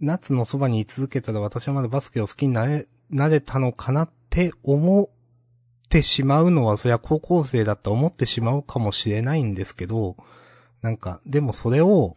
[0.00, 5.08] 夏のそばに居続けたら私はまだバスケを好きになれ、なれたのかなって思っ
[5.88, 10.16] てしまうのは、そりゃ高校生だと思ってしまうかもしれないんですけど、
[10.82, 12.14] なんか、でもそれを、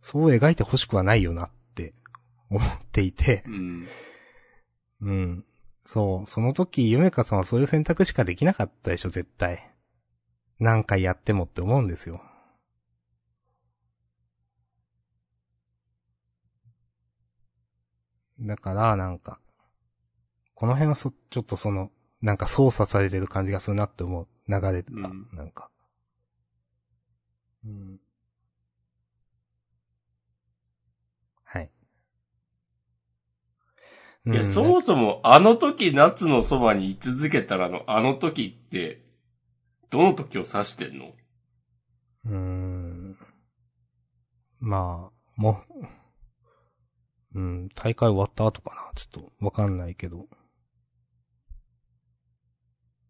[0.00, 1.94] そう描いてほしくはないよなって
[2.50, 3.86] 思っていて、うん。
[5.00, 5.44] うん。
[5.86, 9.70] そう、その時、ゆめかさんはそういう選択しかできなかったでしょ、絶対。
[10.58, 12.22] 何回やってもって思うんですよ。
[18.40, 19.40] だから、なんか、
[20.54, 21.90] この辺はそ、ちょっとその、
[22.22, 25.70] なんか操作されてる感じがするなって思う流れが、うんなんか。
[27.64, 28.00] うん。
[31.44, 31.70] はい。
[34.26, 39.02] いや、うんそもそもあの時夏のそばに居続けたらのあの時って、
[39.90, 41.12] どの時を指してんの？
[42.26, 43.16] うーん。
[44.60, 45.86] まあ、もう、
[47.34, 48.92] うん、大会終わった後かな？
[48.94, 50.26] ちょっとわかんないけど。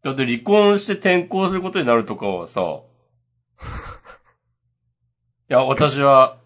[0.03, 2.61] だって離婚して転校することになるとかはさ、
[5.49, 6.39] いや、私は、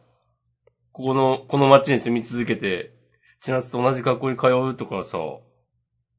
[0.92, 2.94] ここの、この町に住み続けて、
[3.40, 5.18] 千夏と同じ学校に通うとかはさ、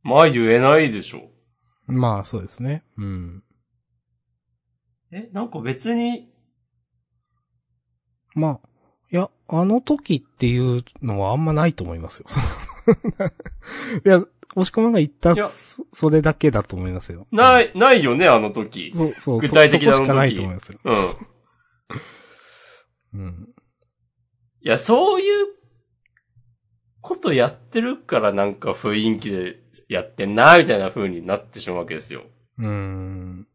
[0.01, 1.29] まあ言えないでしょ。
[1.87, 2.83] まあ、そうですね。
[2.97, 3.43] うん。
[5.11, 6.31] え、なんか別に、
[8.35, 8.68] まあ、
[9.11, 12.25] いや、あの時っていうのはあんまないと思いますよ。
[14.05, 14.23] いや、
[14.55, 17.27] 押し込まんが言ったそ、それだけだと思いますよ。
[17.31, 18.91] ない、ないよね、あの時。
[18.93, 20.79] そう、そう、具体的なそそこしかないと思いますよ。
[23.13, 23.21] うん。
[23.21, 23.49] うん。
[24.61, 25.47] いや、そういう
[27.01, 32.23] ことやってるからなんか雰囲気でやってんな、みたいな風になってしまうわけですよ。
[32.57, 33.47] うーん。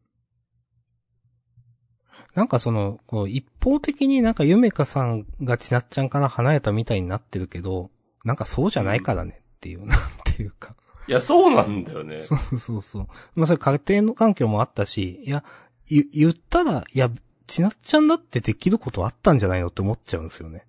[2.35, 7.91] なんかその、こう、一方的になんかゆめかさんがちなっちゃんから離れたみたいになってるけど、
[8.25, 10.75] なんかそうじゃないからねっていう、 なんていうか。
[11.07, 12.21] いや、そうなんだよね。
[12.23, 13.07] そうそうそう。
[13.35, 15.45] まあ、それ家庭の環境もあったし、いや、
[15.87, 17.11] 言言ったら、いや、
[17.47, 20.67] ちなっちゃんだってできることあったんじゃないのって思っちゃうんですよね。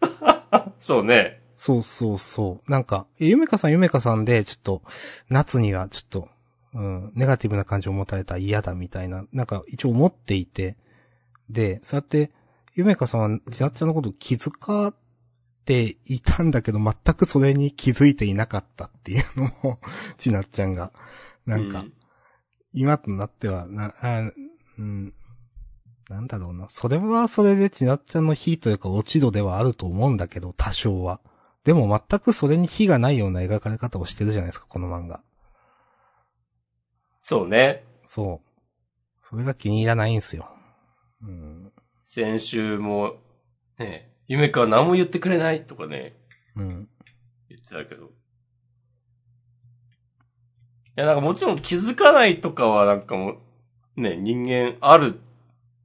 [0.78, 1.40] そうね。
[1.54, 2.70] そうそうそう。
[2.70, 4.82] なんか、えゆめかさんゆめかさんで、ちょっと、
[5.30, 6.28] 夏にはちょっと、
[6.74, 10.76] うん、ネガティブな感情を持たれたら嫌だみたいな、なんか一応思っていて、
[11.50, 12.30] で、そうやって、
[12.74, 14.52] ゆめかさんはちなっちゃんのこと気遣
[14.86, 14.94] っ
[15.64, 19.78] ていたんだけど、全くそれに気づいていなかったっていうのも、
[20.18, 20.92] ちなっちゃんが、
[21.46, 21.92] なんか、う
[22.72, 24.30] 今となっては、な、あ
[24.78, 25.14] うん、
[26.08, 26.68] なんだろうな。
[26.70, 31.20] それはそれでちなっちゃんの火というか落ち度ではあると思うんだけど、多少は。
[31.64, 35.22] でも全くそれに火がないような描かれ方をしてるじゃないですか、この漫画。
[37.22, 37.84] そうね。
[38.04, 39.26] そう。
[39.26, 40.53] それが気に入らないんすよ。
[41.26, 41.72] うん。
[42.02, 43.16] 先週も、
[43.78, 46.14] ね、夢かは何も言ってくれないとかね、
[46.56, 46.88] うん。
[47.48, 48.06] 言ってたけど。
[48.06, 48.08] い
[50.96, 53.36] や、なんかもちろん気づかないとかはなんかも
[53.96, 55.18] う、ね、人間ある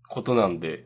[0.08, 0.86] ことなんで、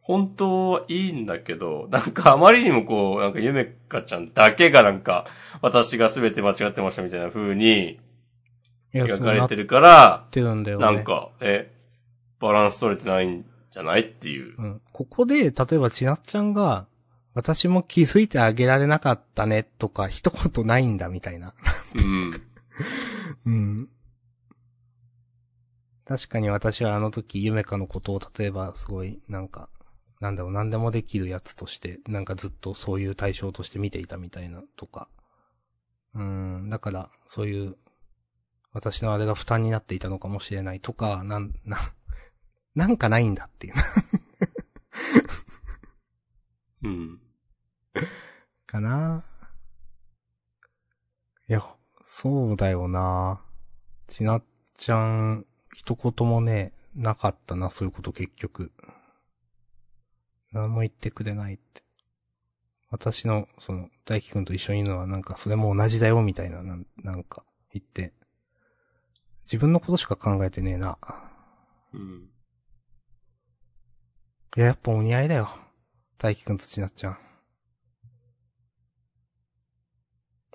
[0.00, 5.26] 本当はいいんだけど、なんかあまりにもこう、なんかゆめかちゃんだけがなんか、
[5.60, 7.98] 私が全て間違ってましたみたいな風に
[8.94, 10.84] 描かれるから、てるんだよね。
[10.84, 11.75] なんか、え、
[12.46, 14.54] バランス取れてないんじゃないっていう。
[14.58, 14.82] うん。
[14.92, 16.86] ここで、例えばちなっちゃんが、
[17.34, 21.52] 私も気づいてあげられなかったねとか、一言ないんだみたいな。
[21.98, 22.40] うん。
[23.44, 23.88] うん。
[26.06, 29.68] 確かに私はあの時、ゆめかのことを例えばすごい、なんか、
[30.20, 35.08] なんだろう、何でもできるやつとして、なんかずっとそういう対象として見ていたみたいなとか。
[36.14, 37.76] うん、だから、そういう、
[38.72, 41.76] 私のあれが負担になっていたのかもしれないとか、なん、な、
[42.76, 43.74] なんかないんだっていう。
[46.84, 47.20] うん。
[48.66, 49.24] かな。
[51.48, 51.64] いや、
[52.02, 53.40] そうだよな。
[54.06, 54.44] ちなっ
[54.76, 58.72] ちゃん、一言もね、なかったな、そういうこと結局。
[60.52, 61.82] 何も言ってくれないって。
[62.90, 68.12] 私の、その、大輝くんと一緒にいるのはなんか、それも同じだよ、みたいな、なんなんか、言って。
[69.44, 70.98] 自分のことしか考えてねえな。
[71.94, 72.35] うん。
[74.56, 75.50] いや、やっぱお似合いだよ。
[76.16, 77.18] 大輝くんとちなっちゃん。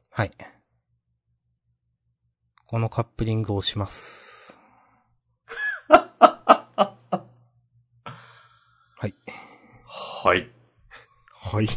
[0.10, 0.32] はい。
[2.66, 4.58] このカップリングを押します。
[5.88, 6.98] は
[9.04, 9.14] い。
[9.86, 10.50] はい。
[11.30, 11.68] はい。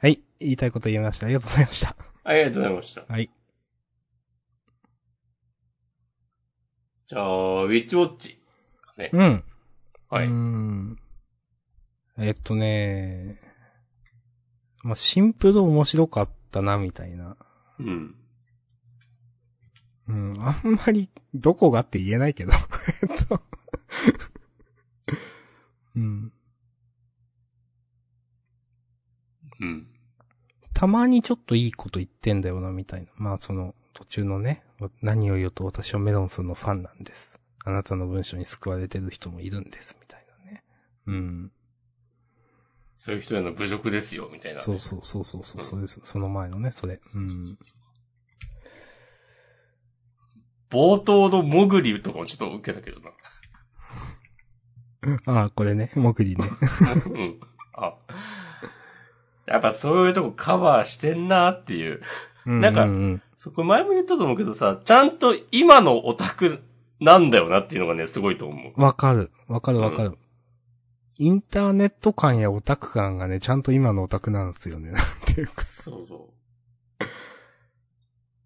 [0.00, 0.22] はい。
[0.38, 1.26] 言いたいこと言いました。
[1.26, 1.96] ありがとうございました。
[2.22, 3.04] ありがとうございました。
[3.12, 3.28] はい。
[7.08, 8.40] じゃあ、ウィッチウォッチ。
[8.96, 9.10] ね。
[9.12, 9.44] うん。
[10.10, 10.28] はい。
[12.18, 13.40] えっとね、
[14.82, 17.36] まあ、シンプル面白かったな、みたいな。
[17.78, 18.16] うん。
[20.08, 22.52] うん、あんまり、どこがって言えないけど。
[23.02, 23.40] えっと。
[25.94, 26.32] うん。
[29.60, 29.86] うん。
[30.74, 33.08] たまにちょっといいこと言ってんだよな、みたいな。
[33.16, 34.64] まあ、その、途中のね、
[35.02, 37.39] 何を言うと私はメロンスのファンなんです。
[37.64, 40.64] あなたの文章に救われてる人もいるんです、みたいなね。
[41.06, 41.52] うん。
[42.96, 44.64] そういう人への侮辱ですよ、みたいな、ね。
[44.64, 46.00] そうそうそうそうそう、そうです。
[46.02, 47.00] その前のね、それ。
[47.14, 47.58] うん。
[50.70, 53.10] 冒頭のモグリとかもちょっと受けたけどな。
[55.40, 56.44] ああ、これね、もぐりね。
[57.06, 57.40] うん。
[57.74, 57.94] あ。
[59.46, 62.00] やっぱそういうとこカバーしてんなっていう。
[62.46, 66.62] なんかううんそこ前も言ったと思うけどさ、ちゃんと今のオタク
[67.00, 68.80] なんだよなっていうのがね、すごいと思う。
[68.80, 69.30] わかる。
[69.48, 70.18] わかるわかる。
[71.16, 74.92] インターネット感やオタク感がね、ちゃんと今のオタクなんですよね。
[74.92, 75.64] なんていうか。
[75.64, 76.40] そうそう。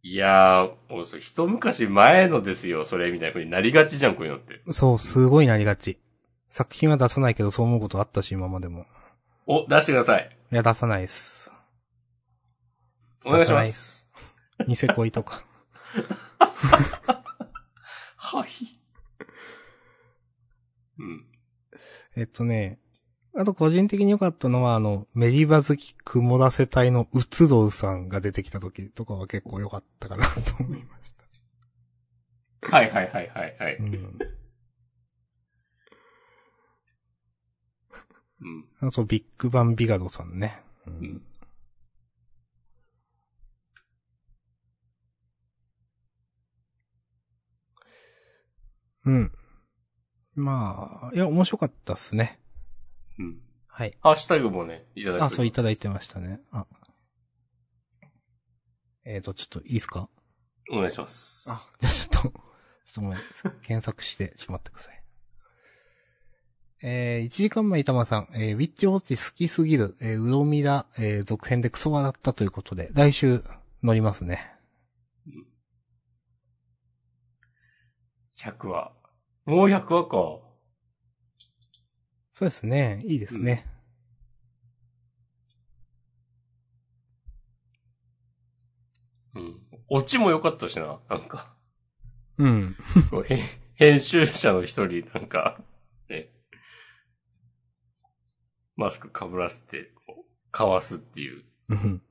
[0.02, 4.60] いやー、一昔前のですよ、それみたいな風になりがちじゃん、こういうのって。
[4.72, 5.98] そう、すごいなりがち。
[6.50, 8.86] 作品は出さないけど、そう思うことあったし、今までも。
[9.46, 10.36] お、出してください。
[10.52, 11.52] いや、出さないです。
[13.24, 14.08] お願いします。
[14.66, 15.42] ニセ恋とか。
[18.34, 18.48] はい。
[20.98, 21.26] うん。
[22.16, 22.80] えっとね、
[23.36, 31.14] あと個人的に良かったのは、あの、メリバ好き曇らせ隊のウツドウさんが出てきた時とかは結構良かったかなと思いまし
[32.60, 32.76] た。
[32.76, 33.76] はいはいはいはいはい。
[33.76, 34.18] うん。
[38.40, 38.48] う
[38.84, 38.88] ん。
[38.88, 40.60] あと、ビッグバンビガドさんね。
[40.86, 41.22] ううん
[49.04, 49.32] うん。
[50.34, 52.40] まあ、いや、面白かったっすね。
[53.18, 53.40] うん。
[53.68, 53.96] はい。
[54.00, 56.40] ハッシュタグもね、いただいてあ、そういただいてましたね。
[56.50, 56.66] あ。
[59.04, 60.08] えっ、と、ちょっといいですか？
[60.70, 61.50] お願いします。
[61.50, 62.32] あ、じゃあちょっと、ちょっ
[62.94, 63.18] とごめん。
[63.62, 65.02] 検索して、ちょっと待ってください。
[66.82, 73.42] えー、1時間前、板間さん、えー、ウィッチウォッチ好きすぎる、えー、ウロミラ、えー、続編でクソ笑ったということで、来週
[73.82, 74.53] 乗りますね。
[78.44, 78.92] 100話。
[79.46, 80.40] もう100話か。
[82.32, 83.00] そうですね。
[83.04, 83.66] いいですね。
[89.34, 89.60] うん。
[89.88, 91.54] オチも良かったしな、なんか。
[92.38, 92.76] うん。
[93.26, 93.38] 編
[93.76, 95.60] 編集者の一人、なんか、
[96.08, 96.30] ね。
[98.76, 99.92] マスク被らせて、
[100.50, 101.44] かわすっていう。
[101.68, 102.02] うん。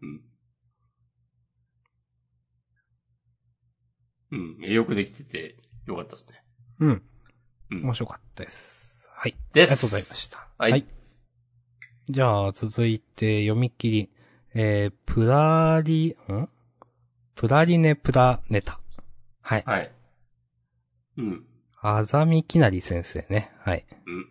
[4.31, 4.57] うん。
[4.61, 6.43] よくできてて、よかったですね。
[6.79, 7.03] うん。
[7.71, 7.93] うん面。
[7.93, 9.09] 白かったです。
[9.11, 9.35] はい。
[9.53, 9.71] です。
[9.71, 10.47] ありがとうございました。
[10.57, 10.85] はい
[12.09, 14.09] じゃあ、続いて、読み切り。
[14.53, 16.49] えー、プラリ、ん？
[17.33, 18.79] プラリネプラネタ。
[19.41, 19.63] はい。
[19.65, 19.91] はい。
[21.17, 21.45] うん。
[21.81, 23.51] あざみきなり先生ね。
[23.59, 23.85] はい。
[24.05, 24.29] うん。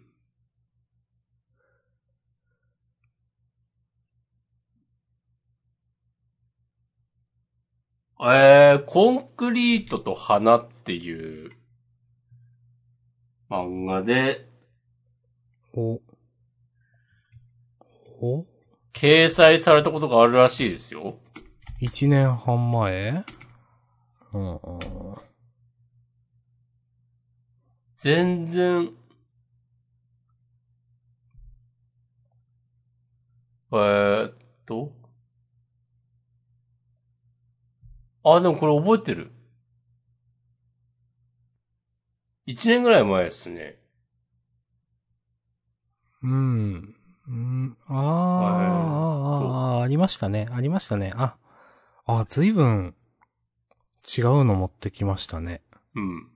[8.25, 11.51] えー、コンクリートと花っていう
[13.49, 14.49] 漫画で
[15.75, 16.01] お。
[18.21, 18.47] お
[18.93, 21.19] 掲載されたことがあるらしいですよ。
[21.81, 23.25] 一年半前？
[24.33, 24.61] うん。
[27.99, 28.93] 全然、
[33.73, 34.35] えーっ
[34.67, 34.93] と。
[38.25, 39.32] あ、でもこれ覚えてる。
[42.53, 43.79] 一年ぐらい前ですね。
[46.23, 46.95] うん。
[47.27, 47.77] うん。
[47.87, 50.49] あーあー、あーありましたね。
[50.53, 51.15] ありましたね。
[51.17, 51.37] あ、
[52.05, 52.95] あ、ずいぶん
[54.07, 55.63] 違うの持ってきましたね。
[55.95, 56.29] うん。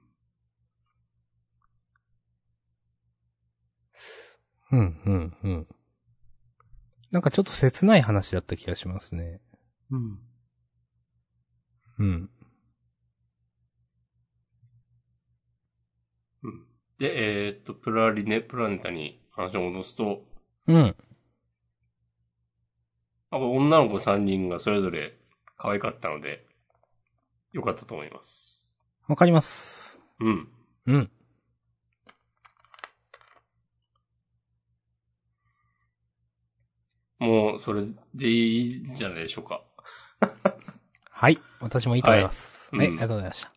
[4.73, 5.67] うん、うん、うん。
[7.11, 9.41] なんかちょっと切ない話だった気がしますね。
[9.91, 10.19] うん。
[11.99, 12.05] うん。
[12.05, 12.31] うん。
[16.99, 20.25] で、えーっと、プラリネ、プラネタに話を戻すと、
[20.67, 20.97] うん。
[23.31, 25.19] あ女の子3人がそれぞれ
[25.57, 26.47] 可愛かったので、
[27.53, 28.75] よかったと思います。
[29.09, 30.01] わかります。
[30.21, 30.49] うん。
[30.87, 31.11] うん。
[37.19, 37.83] もう、それ
[38.15, 39.63] でいいんじゃないでしょうか。
[41.11, 41.39] はい。
[41.61, 42.75] 私もいいと思います。
[42.75, 43.56] はいありがとうございました。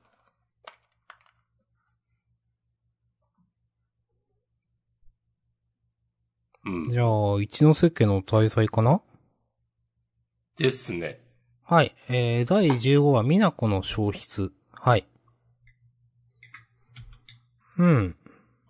[6.66, 6.90] うん。
[6.90, 9.02] じゃあ、一ノ瀬家の大祭かな？
[10.58, 11.22] ですね。
[11.64, 11.96] はい。
[12.10, 14.52] えー、第15話、美奈子の消失。
[14.72, 15.08] はい。
[17.78, 18.16] うん。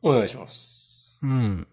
[0.04, 1.18] お願いします。
[1.22, 1.68] うん。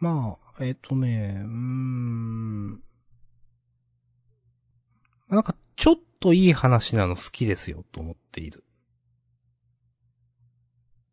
[0.00, 2.70] まあ、えっ、とね、うーん。
[5.28, 8.64] なんか、ちょっといい話なの好きですよ、と思っている。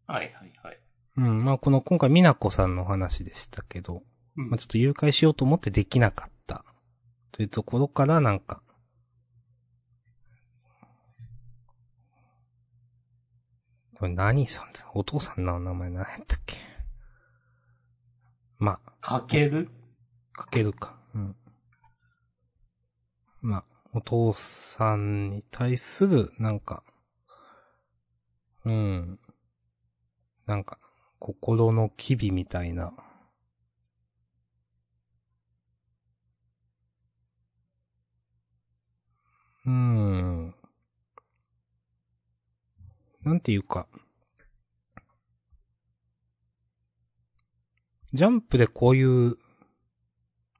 [0.07, 0.79] はいはいはい。
[1.17, 1.45] うん。
[1.45, 4.03] まあ、この、今回、美奈子さんの話でしたけど、
[4.35, 6.65] うんまあ、ちょっと誘拐しようと思ってできなかった。
[7.31, 8.61] というところから、なんか、
[13.95, 14.73] これ何さん？
[14.73, 16.57] だお父さんの名前何やったっけ？
[18.57, 19.69] まあ、かける？
[20.33, 20.99] かけるか。
[21.15, 21.35] うん。
[23.41, 26.83] まあ、お父さんに対する、なんか、
[28.65, 29.19] うん。
[30.47, 30.79] なんか、
[31.23, 32.91] 心の機微みたいな。
[39.65, 40.55] うーん。
[43.21, 43.87] なんていうか。
[48.11, 49.37] ジャンプでこういう、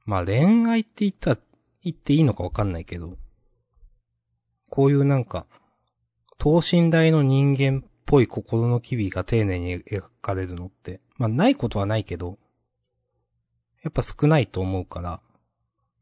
[0.05, 1.39] まあ恋愛って言ったら、
[1.83, 3.17] 言っていいのかわかんないけど、
[4.69, 5.45] こういうなんか、
[6.37, 12.37] 等身大の人間っぽい心の機微が丁寧に描かれるのって、まあないことはないけど、
[13.81, 15.19] やっぱ少ないと思うから、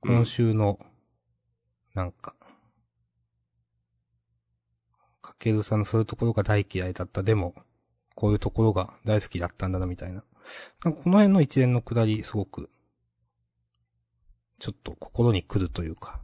[0.02, 0.78] 今週の、
[1.94, 2.36] なんか、
[5.22, 7.24] かけるさんのそういうところが大嫌いだった。
[7.24, 7.56] でも、
[8.14, 10.26] こういうところが大好きだったんだな、みたいな。
[10.84, 12.70] なんかこの辺の一連のくだり、すごく、
[14.60, 16.20] ちょっと心に来るというか、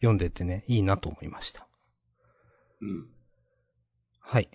[0.00, 1.68] 読んでてね、いいなと思いました。
[2.80, 3.06] うん。
[4.18, 4.50] はい。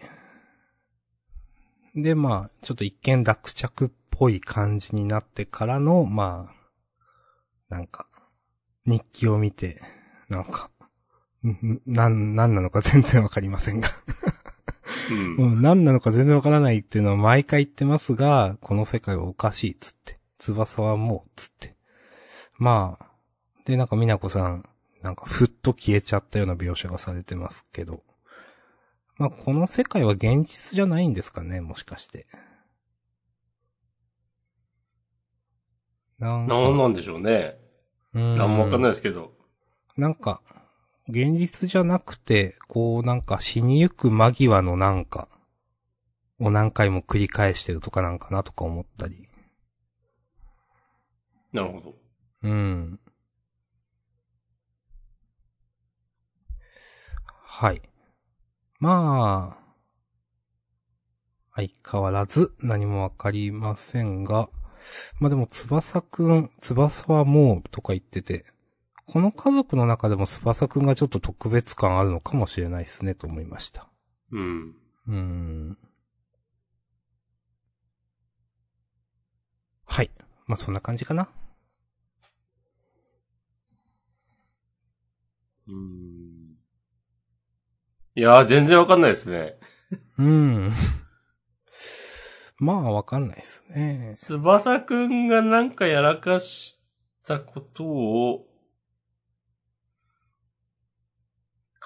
[1.96, 8.08] で、まあ、ちょっと一見落着っぽい感じになってからの、まあ、なんか、
[8.86, 9.82] 日記を見て、
[10.30, 10.70] なんか、
[11.86, 13.90] なん、なんなのか 全然わかりませんが
[15.12, 15.36] うん。
[15.36, 20.20] うん、何なのか全然わからないっていうのは毎回言ってますが、この世界はおかしいっつって。
[20.40, 21.76] 翼はもう、つって。
[22.58, 23.06] まあ、
[23.66, 24.68] で、なんかみなこさん、
[25.02, 28.04] なんかふっと消えちゃったような描写がされてますけど。
[29.18, 32.28] まあ、この世界は現実じゃないんですかね、もしかして。
[36.20, 37.58] なんか、なんなんでしょうね。
[38.14, 39.34] うんなんもわかんないですけど。
[39.98, 40.42] なんか、
[41.08, 45.28] 現実じゃなくて、こうなんか死にゆく間際のなんか、
[46.40, 49.28] を何回も繰り返してるとかなんかなとか思ったり。
[51.54, 51.96] なるほど。
[52.44, 53.00] うん。
[57.26, 57.82] はい。
[58.80, 59.66] まあ、
[61.56, 64.50] 相変わらず何もわかりませんが、
[65.20, 68.46] まあでも翼くん、翼はもうとか言ってて、
[69.08, 73.88] この家族の中でも翼くんがちょっと特別感あるのかもしれないですねと思いました。
[74.32, 74.76] うん。
[75.08, 75.78] うーん。
[79.86, 80.12] はい。
[80.48, 81.30] まあそんな感じかな。
[85.68, 86.25] うん。
[88.18, 89.60] いやー、全然わかんないですね。
[90.18, 90.72] うん。
[92.58, 94.14] まあ、わかんないですね。
[94.16, 96.82] 翼くんがなんかやらかし
[97.28, 98.48] たことを、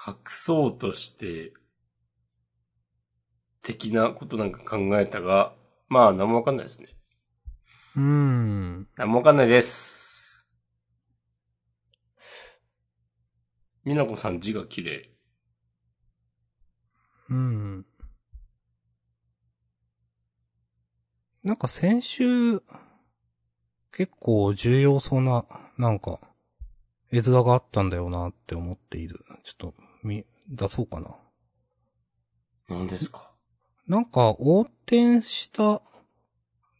[0.06, 1.52] 隠そうとして、
[3.62, 5.52] 的なことなんか考えたが、
[5.88, 6.88] まあ、何もわかんないですね。
[7.96, 8.88] うん。
[8.96, 10.46] 何もわかんないです。
[13.84, 15.09] みなこさん字が綺麗。
[17.30, 17.86] うん。
[21.42, 22.60] なんか先週、
[23.92, 25.44] 結構重要そうな、
[25.78, 26.20] なんか、
[27.10, 29.24] 絵面があったんだよなって思っている。
[29.42, 31.16] ちょっと、み、出そうかな。
[32.68, 33.30] 何ですか？
[33.86, 35.82] なんか、横転した、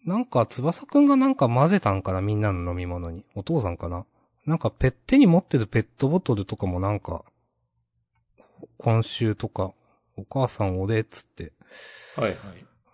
[0.04, 3.24] なんか、翼くんがなんか混ぜたんかなみんなの飲み物に。
[3.34, 4.04] お父さんかな？
[4.46, 7.24] なんか、ペッテに持ってるペットボトルとかもなんか、
[8.78, 9.72] 今週とか、
[10.20, 11.52] お母さん俺っつって。
[12.16, 12.36] はいはい。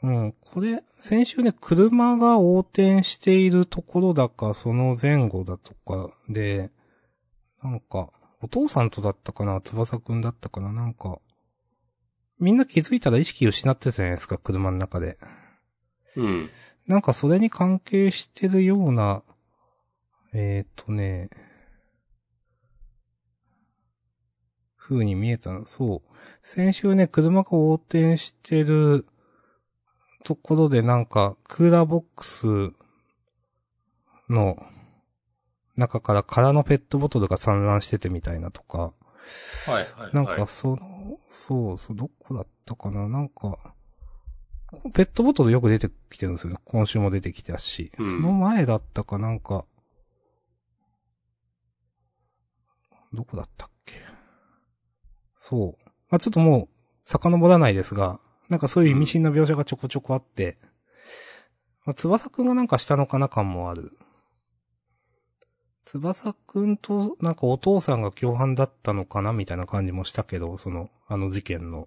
[0.03, 6.71] うん、これ、先週ね、車が横転しているところだか、その前後だとかで、
[7.63, 8.11] なんか、
[8.43, 11.19] お父さんとだったかな翼くんだったかななんか、
[12.39, 15.19] みんな気づいたら意識失ってたじゃないですか、車の中で。
[16.17, 16.51] うん。
[16.87, 19.23] なんかそれに関係してるような、
[20.33, 21.31] えー、っとね、
[24.89, 25.67] 風に見えたの。
[25.67, 26.03] そう。
[26.43, 29.07] 先週ね、車が横転してる
[30.25, 32.47] ところでなんか、クーラーボックス
[34.29, 34.57] の
[35.77, 38.93] 中から空のペットボトルが散乱しててみたいなとか、は
[39.69, 40.15] いはいはい。
[40.15, 43.75] なんかその、そうそう、どこだったかななんか、
[44.95, 46.59] ペットボトルよく出てきてるんですよね。
[46.65, 47.91] 今週も出てきたし。
[47.99, 49.65] うんその前だったかなんか、
[53.13, 54.16] どこだったっけ？
[55.49, 55.89] そう。
[56.11, 56.69] まあ、ちょっともう、
[57.05, 58.19] 遡らないですが、
[58.49, 60.57] なんかそういう意味深な描写がちょこちょこあって、
[61.85, 63.93] まあ、翼くんがなんかしたのかな感もある。
[65.85, 71.87] 翼くんと、なんかお父さんが共犯だったのかなみたいな感じもしたけど、その、あの事件の。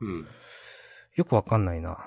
[0.00, 0.26] うん。
[1.16, 1.98] よくわかんないな。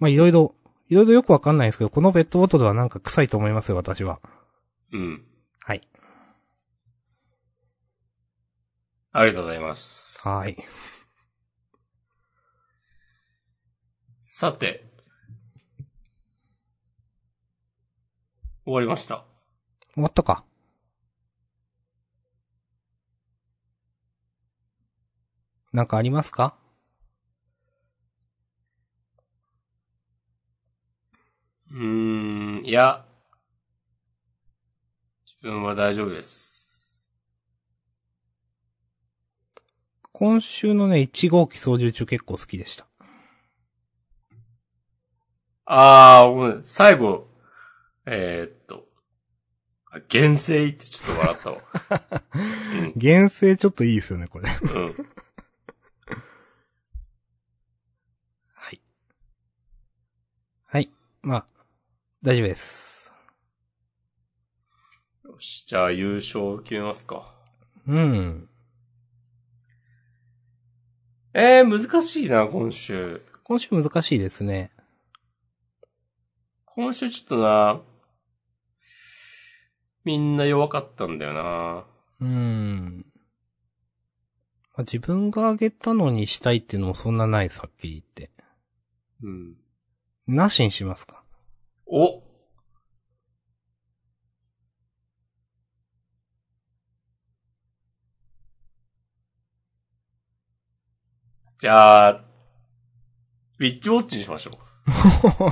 [0.00, 0.56] まあ、いろいろ、
[0.88, 4.18] いろいろよくわかんないんですけど、このペットボトルはなんか臭いと思いますよ、私は。
[4.92, 5.24] うん。
[5.60, 5.88] はい。
[9.14, 10.26] ありがとうございます。
[10.26, 10.56] はーい。
[14.26, 14.90] さて。
[18.64, 19.24] 終わりました。
[19.92, 20.44] 終わったか。
[25.74, 26.54] なんかありますか？
[31.70, 33.04] うーん、いや。
[35.26, 36.61] 自分は大丈夫です。
[40.22, 42.86] 今週のね、1号機操縦中結構好きでした。
[45.64, 47.26] あー、最後、
[48.06, 48.84] えー、っと、
[49.90, 52.22] あ原生ってちょっと笑ったわ。
[53.02, 54.48] 原生ちょっといいですよね、これ。
[54.48, 54.86] うん。
[54.86, 54.94] うん。
[58.54, 58.80] はい。
[60.66, 60.90] はい。
[61.22, 61.46] まあ、
[62.22, 63.12] 大丈夫です。
[65.24, 67.34] よし、じゃあ優勝決めますか。
[67.88, 68.48] うん。
[71.34, 73.22] えー、難しいな、今週。
[73.44, 74.70] 今週難しいですね。
[76.66, 77.80] 今週ちょっとな、
[80.04, 81.86] みんな弱かったんだよな。
[82.20, 83.06] うーん。
[84.74, 88.30] まあ、自分があげたのにしたいっていうのもそんなないです、はっきり言って。
[89.22, 89.56] うん。
[90.26, 91.22] なしにしますか？
[91.86, 92.22] お
[101.62, 102.24] じゃあ、
[103.60, 104.58] ウィッチウォッチにしましょ
[104.90, 105.44] う。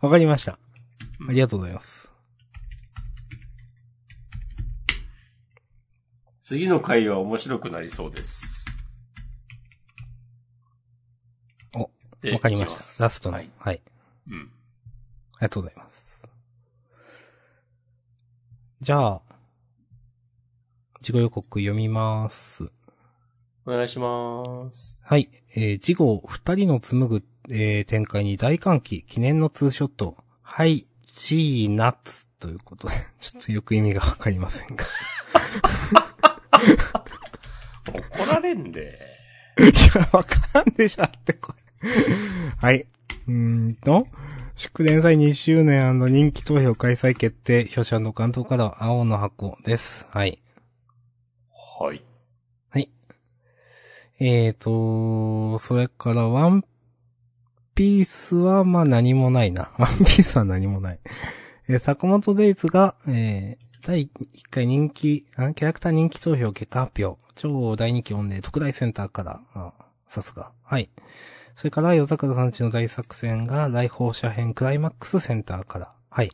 [0.00, 0.52] わかりました。
[1.28, 2.10] ありがとうございます。
[6.40, 8.64] 次の回は面白くなりそうです。
[11.74, 11.90] お
[12.22, 13.04] でわかりました。
[13.04, 13.36] ラストの。
[13.36, 13.80] ははいい。
[14.28, 14.40] うん。
[14.40, 14.50] あり
[15.40, 16.22] がとうございます。
[18.80, 19.22] じゃあ、
[21.02, 22.72] 事後予告読みます。
[23.66, 24.98] お願いします。
[25.02, 25.28] はい。
[25.54, 30.16] えー、事後二人の紡ぐ、えー展開に大歓喜、記念のツーショット。
[30.42, 34.84] はい、チーナッツということで、 ちょっとよく意味がわかりませんが。
[37.86, 38.98] 怒られんで。
[39.58, 39.62] い
[39.96, 41.92] や、わからんでしょって、これ。
[42.58, 42.86] はい。
[43.28, 44.06] うーんと、
[44.56, 50.06] 祝連載2周年人気投票開催決定、表紙関東からは青の箱です。
[50.10, 50.38] はい。
[51.80, 52.02] はい。
[54.24, 56.64] えーと、それからワン
[57.74, 59.72] ピースはまあ何もないな。
[59.78, 61.00] ワンピースは何もない。
[61.68, 64.08] えー坂本デイズが、えー、第1
[64.48, 67.20] 回人気、キャラクター人気投票結果発表。
[67.34, 69.72] 超大人気御礼特大センターから、あ
[70.06, 70.52] さすが。
[70.62, 70.88] はい。
[71.56, 75.92] それから、夜桜さんちの大作戦が、来訪者編クライマックスセンターから。
[76.10, 76.30] はい。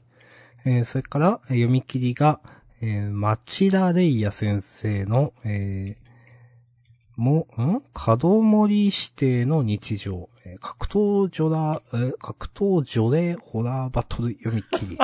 [0.67, 2.41] えーそれから、読み切りが、
[2.83, 6.08] えー町田レイヤ先生の、えー
[7.19, 7.83] も、ん？
[7.93, 10.31] 角森指定の日常。
[10.45, 14.99] えー格闘ジョラ、えー格闘除霊ホラーバトル読み切り。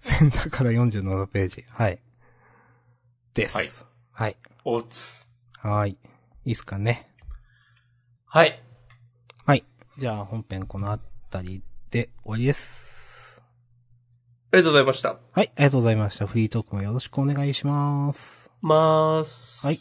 [0.00, 1.64] センターから47ページ。
[1.68, 1.98] はい。
[3.34, 3.56] です。
[3.56, 3.70] はい。
[4.10, 4.36] はい。
[4.64, 5.28] おつ。
[5.58, 5.98] はい。
[6.44, 7.08] いいっすかね。
[8.24, 8.62] はい。
[9.44, 9.64] はい。
[9.98, 10.98] じゃあ本編このあ
[11.30, 13.40] たりで終わりです。
[14.50, 15.18] ありがとうございました。
[15.30, 15.52] はい。
[15.54, 16.26] ありがとうございました。
[16.26, 18.50] フリートークもよろしくお願いします。
[18.62, 19.66] まーす。
[19.66, 19.78] はい。